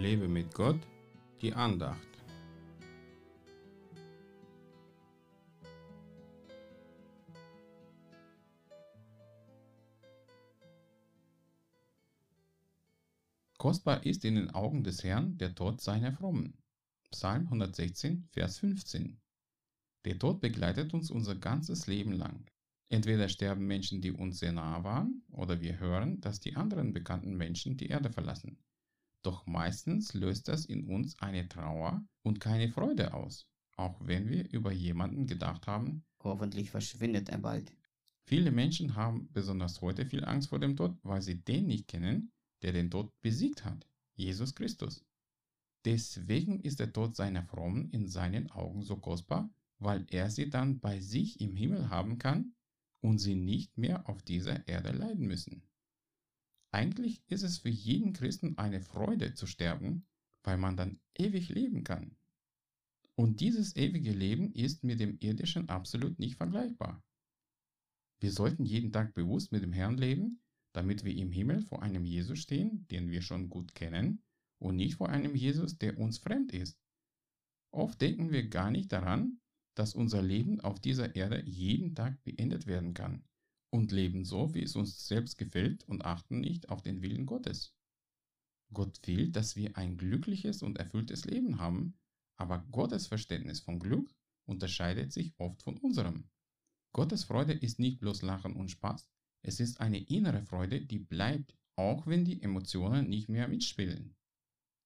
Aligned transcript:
Lebe 0.00 0.28
mit 0.28 0.54
Gott, 0.54 0.80
die 1.42 1.52
Andacht. 1.52 2.08
Kostbar 13.58 14.06
ist 14.06 14.24
in 14.24 14.36
den 14.36 14.50
Augen 14.52 14.84
des 14.84 15.04
Herrn 15.04 15.36
der 15.36 15.54
Tod 15.54 15.82
seiner 15.82 16.14
Frommen. 16.14 16.54
Psalm 17.10 17.42
116, 17.42 18.26
Vers 18.32 18.56
15. 18.60 19.20
Der 20.06 20.18
Tod 20.18 20.40
begleitet 20.40 20.94
uns 20.94 21.10
unser 21.10 21.34
ganzes 21.34 21.86
Leben 21.86 22.12
lang. 22.12 22.46
Entweder 22.88 23.28
sterben 23.28 23.66
Menschen, 23.66 24.00
die 24.00 24.12
uns 24.12 24.38
sehr 24.38 24.52
nahe 24.52 24.82
waren, 24.82 25.22
oder 25.30 25.60
wir 25.60 25.78
hören, 25.78 26.22
dass 26.22 26.40
die 26.40 26.56
anderen 26.56 26.94
bekannten 26.94 27.36
Menschen 27.36 27.76
die 27.76 27.88
Erde 27.88 28.10
verlassen. 28.10 28.56
Doch 29.22 29.46
meistens 29.46 30.14
löst 30.14 30.48
das 30.48 30.64
in 30.64 30.84
uns 30.84 31.18
eine 31.18 31.48
Trauer 31.48 32.04
und 32.22 32.40
keine 32.40 32.70
Freude 32.70 33.12
aus, 33.12 33.46
auch 33.76 34.00
wenn 34.00 34.28
wir 34.28 34.50
über 34.50 34.72
jemanden 34.72 35.26
gedacht 35.26 35.66
haben, 35.66 36.04
hoffentlich 36.22 36.70
verschwindet 36.70 37.28
er 37.28 37.38
bald. 37.38 37.72
Viele 38.26 38.50
Menschen 38.50 38.94
haben 38.94 39.30
besonders 39.32 39.80
heute 39.80 40.06
viel 40.06 40.24
Angst 40.24 40.48
vor 40.48 40.58
dem 40.58 40.76
Tod, 40.76 40.96
weil 41.02 41.20
sie 41.20 41.42
den 41.42 41.66
nicht 41.66 41.88
kennen, 41.88 42.32
der 42.62 42.72
den 42.72 42.90
Tod 42.90 43.12
besiegt 43.20 43.64
hat, 43.64 43.86
Jesus 44.14 44.54
Christus. 44.54 45.04
Deswegen 45.84 46.60
ist 46.60 46.78
der 46.78 46.92
Tod 46.92 47.16
seiner 47.16 47.42
Frommen 47.44 47.90
in 47.90 48.06
seinen 48.06 48.50
Augen 48.50 48.82
so 48.82 48.96
kostbar, 48.96 49.50
weil 49.78 50.06
er 50.10 50.30
sie 50.30 50.50
dann 50.50 50.78
bei 50.78 51.00
sich 51.00 51.40
im 51.40 51.56
Himmel 51.56 51.88
haben 51.88 52.18
kann 52.18 52.54
und 53.00 53.18
sie 53.18 53.34
nicht 53.34 53.76
mehr 53.78 54.08
auf 54.08 54.22
dieser 54.22 54.66
Erde 54.68 54.92
leiden 54.92 55.26
müssen. 55.26 55.62
Eigentlich 56.72 57.22
ist 57.26 57.42
es 57.42 57.58
für 57.58 57.68
jeden 57.68 58.12
Christen 58.12 58.56
eine 58.56 58.80
Freude 58.80 59.34
zu 59.34 59.46
sterben, 59.46 60.06
weil 60.44 60.56
man 60.56 60.76
dann 60.76 61.00
ewig 61.18 61.48
leben 61.48 61.82
kann. 61.82 62.16
Und 63.16 63.40
dieses 63.40 63.74
ewige 63.74 64.12
Leben 64.12 64.52
ist 64.52 64.84
mit 64.84 65.00
dem 65.00 65.18
irdischen 65.18 65.68
absolut 65.68 66.18
nicht 66.18 66.36
vergleichbar. 66.36 67.02
Wir 68.20 68.30
sollten 68.30 68.64
jeden 68.64 68.92
Tag 68.92 69.14
bewusst 69.14 69.50
mit 69.50 69.62
dem 69.62 69.72
Herrn 69.72 69.98
leben, 69.98 70.42
damit 70.72 71.04
wir 71.04 71.14
im 71.16 71.32
Himmel 71.32 71.60
vor 71.62 71.82
einem 71.82 72.04
Jesus 72.04 72.38
stehen, 72.38 72.86
den 72.88 73.10
wir 73.10 73.22
schon 73.22 73.50
gut 73.50 73.74
kennen, 73.74 74.22
und 74.58 74.76
nicht 74.76 74.96
vor 74.96 75.08
einem 75.08 75.34
Jesus, 75.34 75.76
der 75.78 75.98
uns 75.98 76.18
fremd 76.18 76.52
ist. 76.52 76.78
Oft 77.72 78.00
denken 78.00 78.30
wir 78.30 78.48
gar 78.48 78.70
nicht 78.70 78.92
daran, 78.92 79.40
dass 79.74 79.94
unser 79.94 80.22
Leben 80.22 80.60
auf 80.60 80.78
dieser 80.78 81.16
Erde 81.16 81.42
jeden 81.46 81.94
Tag 81.94 82.22
beendet 82.22 82.66
werden 82.66 82.94
kann 82.94 83.24
und 83.70 83.92
leben 83.92 84.24
so, 84.24 84.54
wie 84.54 84.62
es 84.62 84.76
uns 84.76 85.06
selbst 85.06 85.38
gefällt 85.38 85.84
und 85.84 86.04
achten 86.04 86.40
nicht 86.40 86.68
auf 86.68 86.82
den 86.82 87.02
Willen 87.02 87.26
Gottes. 87.26 87.74
Gott 88.72 89.00
will, 89.06 89.30
dass 89.30 89.56
wir 89.56 89.76
ein 89.76 89.96
glückliches 89.96 90.62
und 90.62 90.78
erfülltes 90.78 91.24
Leben 91.24 91.58
haben, 91.58 91.98
aber 92.36 92.58
Gottes 92.70 93.06
Verständnis 93.06 93.60
von 93.60 93.78
Glück 93.78 94.14
unterscheidet 94.46 95.12
sich 95.12 95.34
oft 95.38 95.62
von 95.62 95.76
unserem. 95.78 96.28
Gottes 96.92 97.24
Freude 97.24 97.52
ist 97.52 97.78
nicht 97.78 98.00
bloß 98.00 98.22
Lachen 98.22 98.54
und 98.54 98.70
Spaß, 98.70 99.08
es 99.42 99.58
ist 99.58 99.80
eine 99.80 99.98
innere 99.98 100.42
Freude, 100.42 100.80
die 100.84 100.98
bleibt, 100.98 101.56
auch 101.76 102.06
wenn 102.06 102.24
die 102.24 102.42
Emotionen 102.42 103.08
nicht 103.08 103.28
mehr 103.28 103.48
mitspielen. 103.48 104.14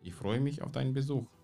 Ich 0.02 0.14
freue 0.14 0.40
mich 0.40 0.62
auf 0.62 0.72
deinen 0.72 0.92
Besuch. 0.92 1.37